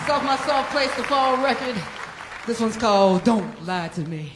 It's 0.00 0.10
off 0.10 0.24
my 0.24 0.36
soft 0.38 0.70
place 0.70 0.94
to 0.96 1.02
fall 1.02 1.36
record. 1.44 1.76
This 2.46 2.60
one's 2.60 2.76
called 2.76 3.24
Don't 3.24 3.66
Lie 3.66 3.88
to 3.88 4.00
Me. 4.02 4.32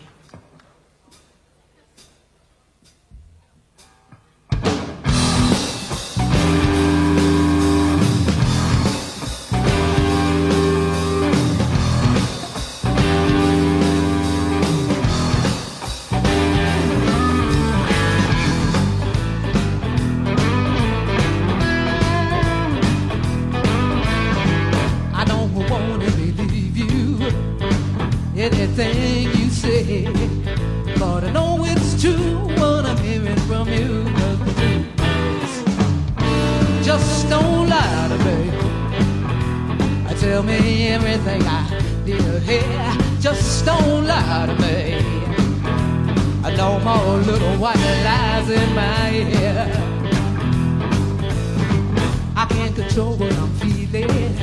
I 52.34 52.46
can't 52.48 52.74
control 52.74 53.16
what 53.16 53.32
I'm 53.32 53.52
feeling. 53.54 54.36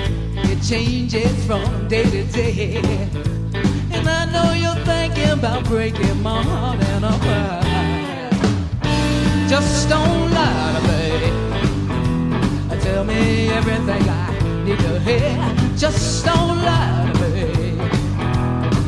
It 0.51 0.61
changes 0.63 1.45
from 1.45 1.87
day 1.87 2.03
to 2.03 2.23
day. 2.25 2.81
And 3.91 4.07
I 4.07 4.25
know 4.33 4.53
you're 4.53 4.83
thinking 4.85 5.29
about 5.31 5.65
breaking 5.65 6.21
my 6.23 6.41
heart 6.41 6.81
and 6.81 7.05
I'm. 7.05 7.19
Just 9.49 9.89
don't 9.89 10.31
lie 10.31 10.73
to 10.75 10.81
me. 10.87 11.49
Tell 12.81 13.03
me 13.03 13.49
everything 13.49 14.09
I 14.09 14.63
need 14.63 14.79
to 14.79 14.99
hear. 14.99 15.37
Just 15.77 16.25
don't 16.25 16.57
lie 16.57 17.11
to 17.13 17.29
me. 17.29 17.79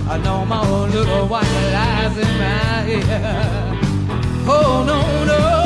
I 0.09 0.17
know 0.23 0.45
my 0.45 0.65
own 0.67 0.91
little 0.91 1.27
white 1.27 1.43
lies 1.73 2.17
in 2.17 2.37
my 2.39 2.87
ear. 2.89 3.70
Oh, 4.47 4.83
no, 4.85 5.23
no. 5.25 5.60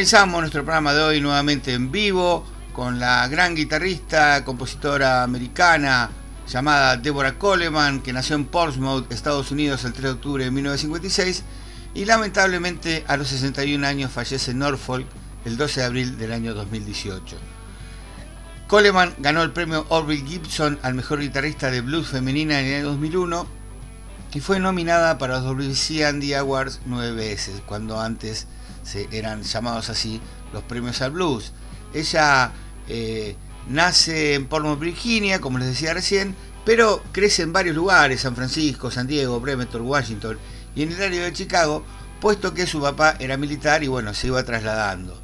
Finalizamos 0.00 0.40
nuestro 0.40 0.64
programa 0.64 0.94
de 0.94 1.02
hoy 1.02 1.20
nuevamente 1.20 1.74
en 1.74 1.92
vivo 1.92 2.42
con 2.72 2.98
la 2.98 3.28
gran 3.28 3.54
guitarrista, 3.54 4.46
compositora 4.46 5.22
americana 5.22 6.08
llamada 6.48 6.96
Deborah 6.96 7.36
Coleman, 7.36 8.00
que 8.00 8.14
nació 8.14 8.36
en 8.36 8.46
Portsmouth, 8.46 9.12
Estados 9.12 9.50
Unidos, 9.50 9.84
el 9.84 9.92
3 9.92 10.04
de 10.04 10.10
octubre 10.12 10.44
de 10.44 10.50
1956 10.50 11.44
y 11.92 12.06
lamentablemente 12.06 13.04
a 13.08 13.18
los 13.18 13.28
61 13.28 13.86
años 13.86 14.10
fallece 14.10 14.52
en 14.52 14.60
Norfolk 14.60 15.06
el 15.44 15.58
12 15.58 15.80
de 15.80 15.86
abril 15.86 16.16
del 16.16 16.32
año 16.32 16.54
2018. 16.54 17.36
Coleman 18.68 19.14
ganó 19.18 19.42
el 19.42 19.52
premio 19.52 19.84
Orville 19.90 20.26
Gibson 20.26 20.78
al 20.80 20.94
mejor 20.94 21.20
guitarrista 21.20 21.70
de 21.70 21.82
blues 21.82 22.08
femenina 22.08 22.58
en 22.58 22.66
el 22.66 22.74
año 22.76 22.92
2001 22.92 23.46
y 24.32 24.40
fue 24.40 24.60
nominada 24.60 25.18
para 25.18 25.40
los 25.40 25.44
WC 25.44 26.06
Andy 26.06 26.32
Awards 26.32 26.80
nueve 26.86 27.12
veces, 27.12 27.60
cuando 27.66 28.00
antes 28.00 28.46
se 28.82 29.08
eran 29.12 29.42
llamados 29.42 29.90
así 29.90 30.20
los 30.52 30.62
premios 30.64 31.00
al 31.02 31.12
blues. 31.12 31.52
Ella 31.92 32.52
eh, 32.88 33.36
nace 33.68 34.34
en 34.34 34.46
Portmore, 34.46 34.80
Virginia, 34.80 35.40
como 35.40 35.58
les 35.58 35.68
decía 35.68 35.94
recién, 35.94 36.34
pero 36.64 37.02
crece 37.12 37.42
en 37.42 37.52
varios 37.52 37.76
lugares, 37.76 38.20
San 38.20 38.36
Francisco, 38.36 38.90
San 38.90 39.06
Diego, 39.06 39.40
Bremerton, 39.40 39.82
Washington 39.82 40.38
y 40.74 40.82
en 40.82 40.92
el 40.92 41.02
área 41.02 41.24
de 41.24 41.32
Chicago, 41.32 41.84
puesto 42.20 42.54
que 42.54 42.66
su 42.66 42.80
papá 42.80 43.16
era 43.18 43.36
militar 43.36 43.82
y 43.82 43.88
bueno, 43.88 44.14
se 44.14 44.28
iba 44.28 44.42
trasladando. 44.44 45.20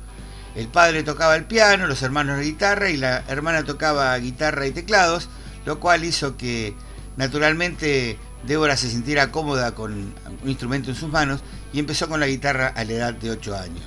El 0.55 0.69
padre 0.69 1.03
tocaba 1.03 1.37
el 1.37 1.45
piano, 1.45 1.87
los 1.87 2.03
hermanos 2.03 2.39
la 2.39 2.43
guitarra 2.43 2.91
y 2.91 2.97
la 2.97 3.23
hermana 3.29 3.65
tocaba 3.65 4.17
guitarra 4.19 4.67
y 4.67 4.73
teclados, 4.73 5.29
lo 5.67 5.81
cual 5.81 6.05
hizo 6.05 6.37
que 6.37 6.75
naturalmente 7.17 8.19
Débora 8.47 8.77
se 8.77 8.89
sintiera 8.89 9.31
cómoda 9.31 9.75
con 9.75 9.93
un 9.93 10.49
instrumento 10.49 10.91
en 10.91 10.97
sus 10.97 11.11
manos 11.11 11.43
y 11.77 11.79
empezó 11.79 12.09
con 12.09 12.21
la 12.21 12.27
guitarra 12.27 12.69
a 12.69 12.85
la 12.85 12.93
edad 12.95 13.13
de 13.13 13.31
8 13.31 13.55
años. 13.55 13.85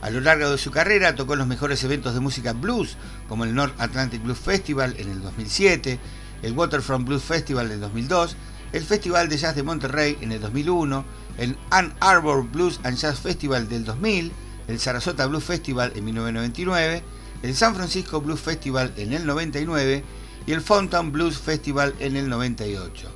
A 0.00 0.10
lo 0.10 0.20
largo 0.20 0.48
de 0.48 0.58
su 0.58 0.70
carrera 0.70 1.16
tocó 1.16 1.32
en 1.32 1.40
los 1.40 1.48
mejores 1.48 1.82
eventos 1.82 2.14
de 2.14 2.20
música 2.20 2.52
blues, 2.52 2.96
como 3.28 3.42
el 3.42 3.52
North 3.52 3.74
Atlantic 3.78 4.22
Blues 4.22 4.38
Festival 4.38 4.94
en 4.96 5.10
el 5.10 5.22
2007, 5.22 5.98
el 6.42 6.52
Waterfront 6.52 7.04
Blues 7.04 7.24
Festival 7.24 7.66
en 7.66 7.72
el 7.72 7.80
2002, 7.80 8.36
el 8.72 8.84
Festival 8.84 9.28
de 9.28 9.38
Jazz 9.38 9.56
de 9.56 9.64
Monterrey 9.64 10.16
en 10.20 10.30
el 10.30 10.40
2001, 10.40 11.04
el 11.38 11.58
Ann 11.70 11.94
Arbor 11.98 12.48
Blues 12.48 12.78
and 12.84 12.96
Jazz 12.96 13.18
Festival 13.18 13.68
del 13.68 13.84
2000, 13.84 14.30
el 14.68 14.78
Sarasota 14.78 15.26
Blues 15.26 15.42
Festival 15.42 15.94
en 15.96 16.04
1999, 16.04 17.02
el 17.42 17.56
San 17.56 17.74
Francisco 17.74 18.20
Blues 18.20 18.38
Festival 18.38 18.92
en 18.96 19.12
el 19.12 19.26
99 19.26 20.04
y 20.46 20.52
el 20.52 20.60
Fountain 20.60 21.10
Blues 21.10 21.38
Festival 21.38 21.92
en 21.98 22.14
el 22.14 22.28
98. 22.28 23.08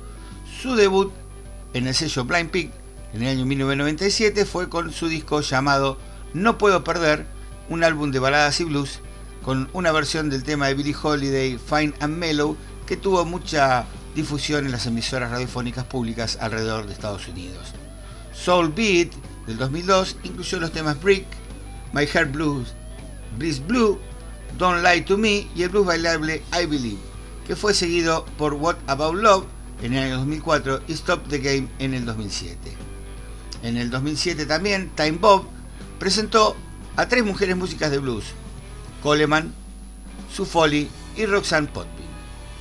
Su 0.61 0.75
debut 0.75 1.13
en 1.73 1.87
el 1.87 1.95
sello 1.95 2.25
Blind 2.25 2.49
Pig 2.49 2.80
en 3.13 3.23
el 3.23 3.29
año 3.29 3.45
1997 3.45 4.45
fue 4.45 4.69
con 4.69 4.91
su 4.91 5.07
disco 5.07 5.41
llamado 5.41 5.97
No 6.33 6.57
Puedo 6.57 6.83
Perder, 6.83 7.25
un 7.69 7.83
álbum 7.83 8.11
de 8.11 8.19
baladas 8.19 8.59
y 8.61 8.63
blues 8.63 9.01
con 9.43 9.69
una 9.73 9.91
versión 9.91 10.29
del 10.29 10.43
tema 10.43 10.67
de 10.67 10.75
Billie 10.75 10.95
Holiday, 11.01 11.57
Fine 11.57 11.93
and 11.99 12.17
Mellow, 12.17 12.55
que 12.85 12.95
tuvo 12.95 13.25
mucha 13.25 13.85
difusión 14.15 14.65
en 14.65 14.71
las 14.71 14.85
emisoras 14.85 15.31
radiofónicas 15.31 15.85
públicas 15.85 16.37
alrededor 16.39 16.85
de 16.85 16.93
Estados 16.93 17.27
Unidos. 17.27 17.73
Soul 18.33 18.69
Beat 18.69 19.11
del 19.47 19.57
2002 19.57 20.17
incluyó 20.23 20.59
los 20.59 20.71
temas 20.71 21.01
Brick, 21.01 21.25
My 21.93 22.05
Heart 22.05 22.31
Blues, 22.31 22.73
Breeze 23.37 23.61
Blue, 23.67 23.99
Don't 24.57 24.83
Lie 24.83 25.01
to 25.01 25.17
Me 25.17 25.47
y 25.55 25.63
el 25.63 25.69
blues 25.69 25.87
bailable 25.87 26.43
I 26.53 26.65
Believe, 26.65 26.99
que 27.47 27.55
fue 27.55 27.73
seguido 27.73 28.25
por 28.37 28.53
What 28.53 28.77
About 28.87 29.15
Love 29.15 29.45
en 29.81 29.93
el 29.93 30.03
año 30.03 30.17
2004 30.17 30.81
y 30.87 30.93
Stop 30.93 31.27
the 31.29 31.39
Game 31.39 31.67
en 31.79 31.93
el 31.93 32.05
2007. 32.05 32.90
En 33.63 33.77
el 33.77 33.89
2007 33.89 34.45
también 34.45 34.89
Time 34.95 35.17
Bob 35.19 35.45
presentó 35.99 36.55
a 36.95 37.07
tres 37.07 37.23
mujeres 37.23 37.55
músicas 37.55 37.91
de 37.91 37.99
blues, 37.99 38.25
Coleman, 39.03 39.53
Sue 40.33 40.45
Foley 40.45 40.89
y 41.15 41.25
Roxanne 41.25 41.67
Potby. 41.67 42.01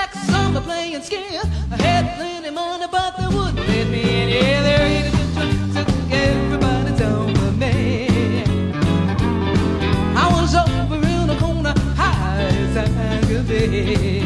sack, 0.00 0.14
summer 0.14 0.60
playing 0.60 1.02
scares. 1.02 1.46
I 1.70 1.76
had 1.82 2.16
plenty 2.16 2.50
money, 2.50 2.86
but 2.90 3.16
they 3.18 3.26
wouldn't 3.26 3.56
let 3.56 3.88
me 3.88 4.00
in. 4.00 4.28
Yeah, 4.28 4.62
there 4.62 4.86
ain't 4.86 5.08
a 5.08 5.10
good 5.10 5.34
chance 5.34 5.74
that 5.74 5.88
everybody's 6.12 7.00
over 7.00 7.52
me. 7.52 8.44
I 10.16 10.26
was 10.34 10.54
over 10.54 10.96
in 10.96 11.30
a 11.30 11.38
corner, 11.38 11.74
high 11.96 12.42
as 12.42 12.76
I 12.76 13.20
could 13.26 13.48
be. 13.48 14.22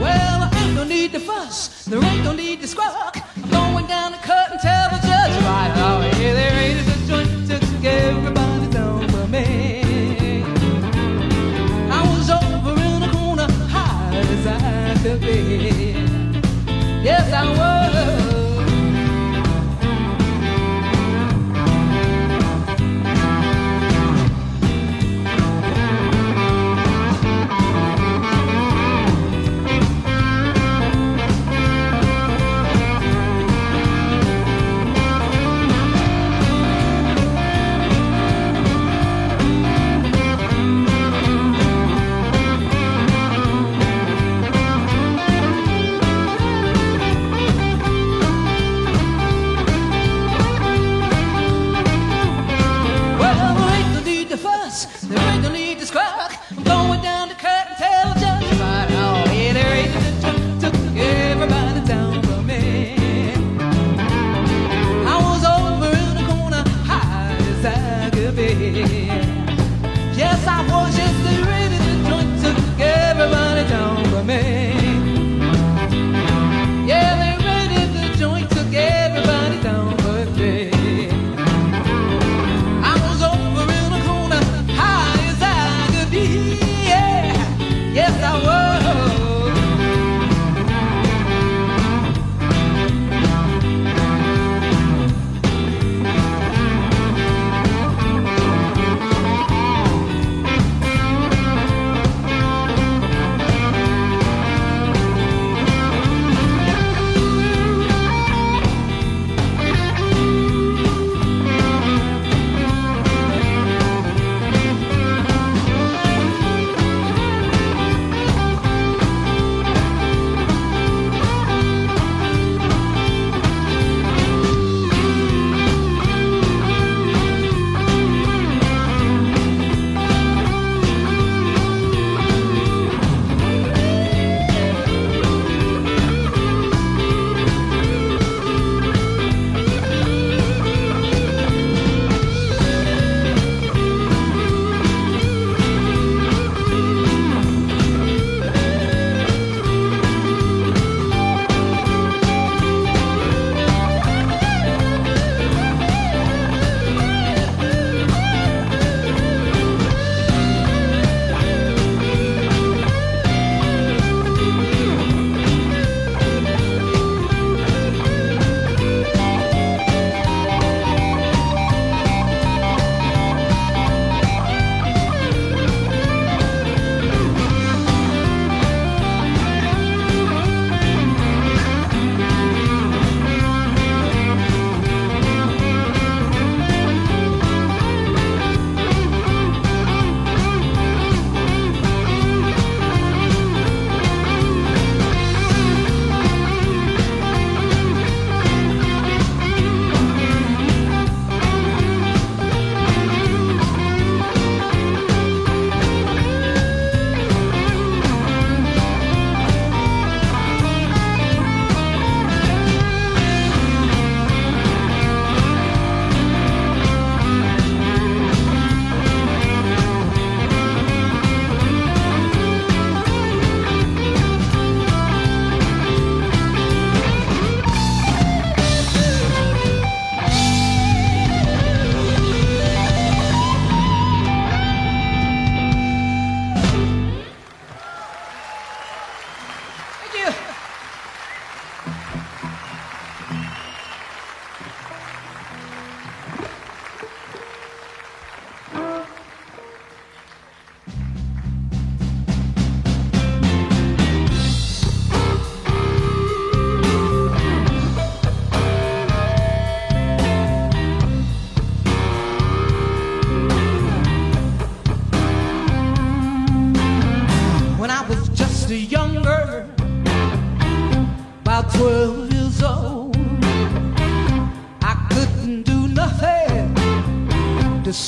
Well, 0.00 0.38
I 0.44 0.50
ain't 0.62 0.76
gonna 0.76 0.88
need 0.88 1.12
to 1.12 1.20
fuss, 1.20 1.84
there 1.84 2.02
ain't 2.02 2.24
gonna 2.24 2.36
need 2.36 2.60
to 2.60 2.68
squawk. 2.68 3.19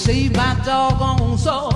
save 0.03 0.35
my 0.35 0.61
doggone 0.65 1.39
soul. 1.39 1.72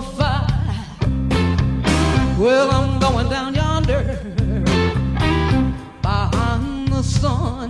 the 0.00 0.06
fire. 0.16 0.46
Well, 2.38 2.70
I'm 2.70 2.98
going 3.00 3.28
down 3.28 3.54
yonder 3.54 4.02
behind 6.00 6.88
the 6.88 7.02
sun. 7.02 7.68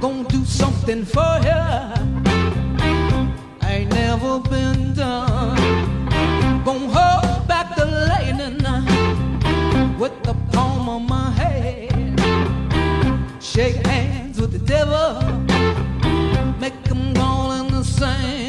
Gonna 0.00 0.28
do 0.28 0.44
something 0.44 1.04
for 1.04 1.32
ya. 1.48 1.94
Ain't 3.62 3.90
never 3.92 4.40
been 4.40 4.94
done. 4.94 5.56
Gonna 6.64 6.96
hold 6.98 7.46
back 7.46 7.76
the 7.76 7.86
lightning 8.10 8.58
with 9.98 10.16
the 10.24 10.34
palm 10.52 10.88
of 10.88 11.02
my 11.08 11.30
hand. 11.42 12.20
Shake 13.40 13.86
hands 13.86 14.40
with 14.40 14.52
the 14.52 14.64
devil. 14.76 15.08
Make 16.58 16.78
him 16.88 17.16
all 17.16 17.52
in 17.52 17.66
the 17.68 17.84
same. 17.84 18.39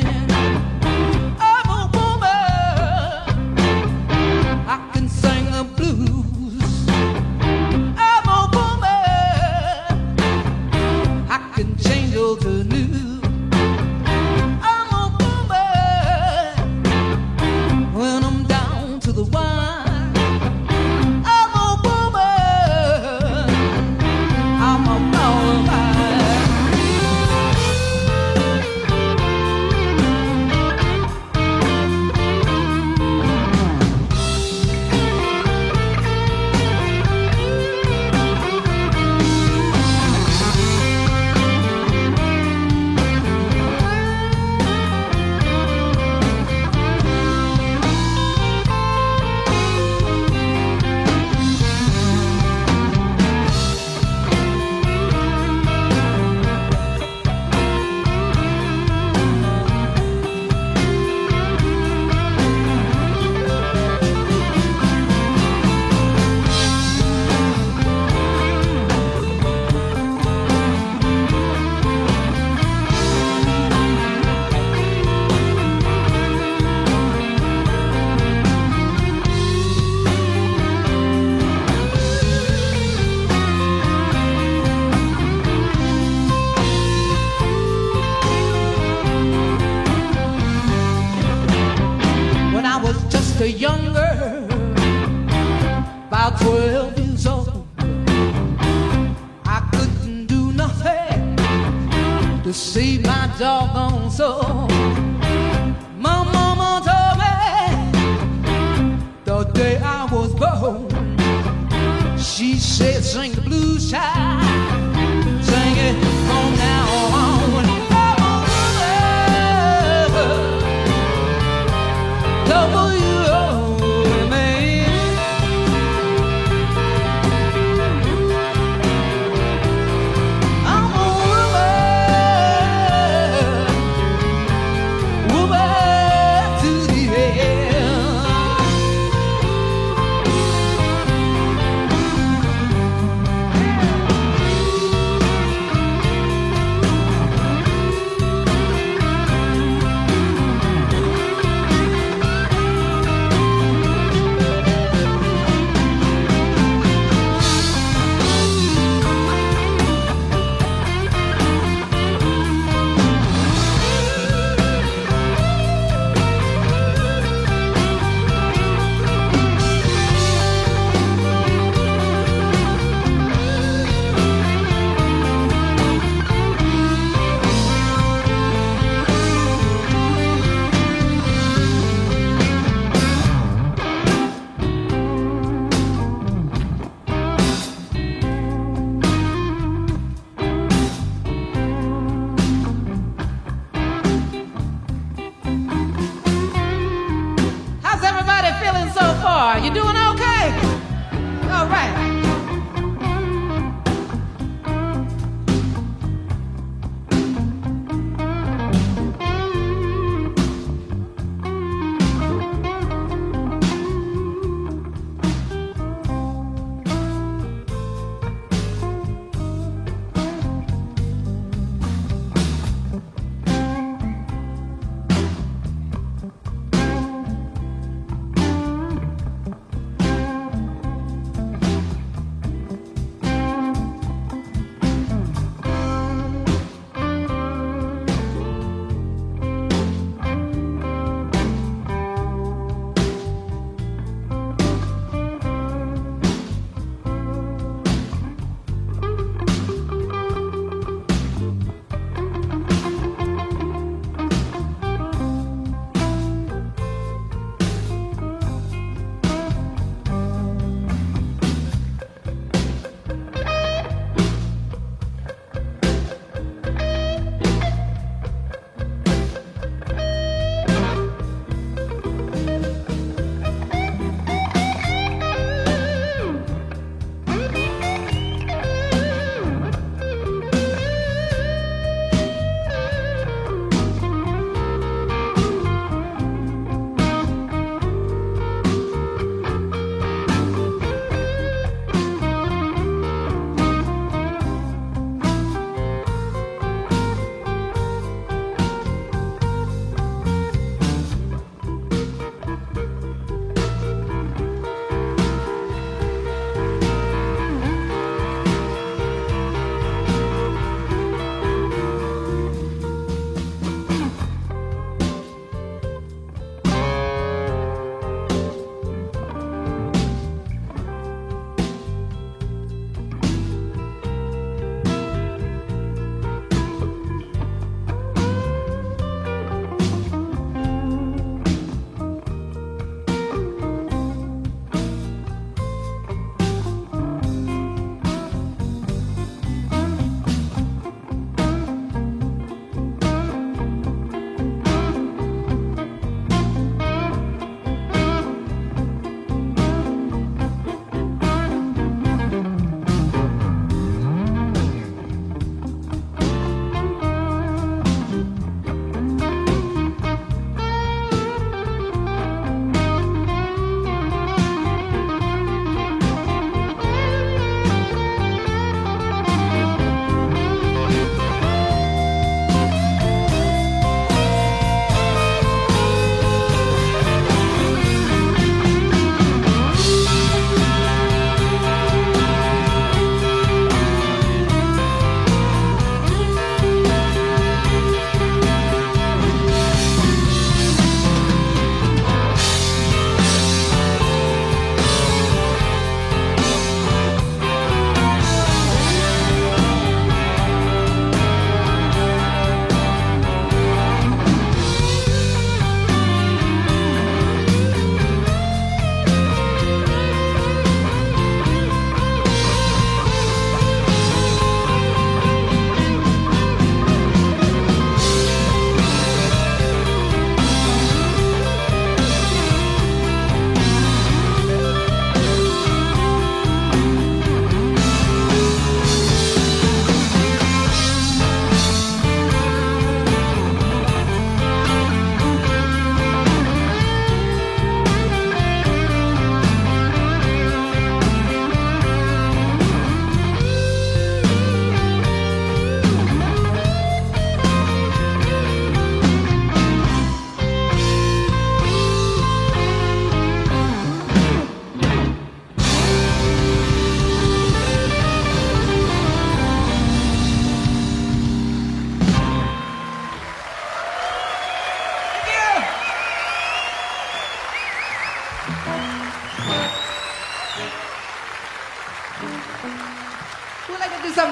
Oh. 104.24 104.71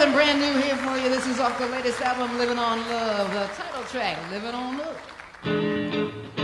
something 0.09 0.13
brand 0.13 0.39
new 0.39 0.61
here 0.61 0.75
for 0.77 0.97
you. 0.97 1.09
This 1.09 1.27
is 1.27 1.39
off 1.39 1.57
the 1.57 1.67
latest 1.67 2.01
album, 2.01 2.37
Living 2.37 2.57
on 2.57 2.79
Love, 2.89 3.31
the 3.33 3.47
title 3.55 3.83
track, 3.83 4.17
Living 4.31 4.53
on 4.53 4.77
Love. 4.77 6.38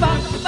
fuck. 0.00 0.39